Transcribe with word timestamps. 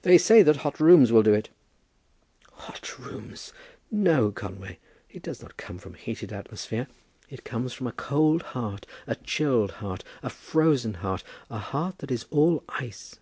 "They 0.00 0.16
say 0.16 0.40
that 0.44 0.56
hot 0.64 0.80
rooms 0.80 1.12
will 1.12 1.22
do 1.22 1.34
it." 1.34 1.50
"Hot 2.52 2.98
rooms! 2.98 3.52
No, 3.90 4.30
Conway, 4.32 4.78
it 5.10 5.20
does 5.22 5.42
not 5.42 5.58
come 5.58 5.76
from 5.76 5.92
heated 5.92 6.32
atmosphere. 6.32 6.86
It 7.28 7.44
comes 7.44 7.74
from 7.74 7.86
a 7.86 7.92
cold 7.92 8.42
heart, 8.56 8.86
a 9.06 9.14
chilled 9.16 9.72
heart, 9.72 10.04
a 10.22 10.30
frozen 10.30 10.94
heart, 11.04 11.22
a 11.50 11.58
heart 11.58 11.98
that 11.98 12.10
is 12.10 12.24
all 12.30 12.64
ice." 12.70 13.16